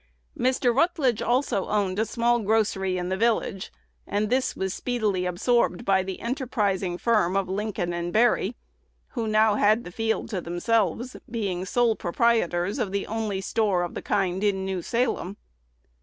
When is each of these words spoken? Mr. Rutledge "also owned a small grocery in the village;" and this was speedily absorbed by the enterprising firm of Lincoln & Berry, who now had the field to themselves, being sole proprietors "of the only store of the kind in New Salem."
Mr. 0.35 0.73
Rutledge 0.75 1.21
"also 1.21 1.67
owned 1.67 1.99
a 1.99 2.07
small 2.07 2.39
grocery 2.39 2.97
in 2.97 3.09
the 3.09 3.15
village;" 3.15 3.71
and 4.07 4.31
this 4.31 4.55
was 4.55 4.73
speedily 4.73 5.27
absorbed 5.27 5.85
by 5.85 6.01
the 6.01 6.21
enterprising 6.21 6.97
firm 6.97 7.35
of 7.37 7.47
Lincoln 7.47 8.09
& 8.11 8.11
Berry, 8.11 8.55
who 9.09 9.27
now 9.27 9.53
had 9.57 9.83
the 9.83 9.91
field 9.91 10.27
to 10.29 10.41
themselves, 10.41 11.17
being 11.29 11.65
sole 11.65 11.95
proprietors 11.95 12.79
"of 12.79 12.91
the 12.91 13.05
only 13.05 13.41
store 13.41 13.83
of 13.83 13.93
the 13.93 14.01
kind 14.01 14.43
in 14.43 14.65
New 14.65 14.81
Salem." 14.81 15.37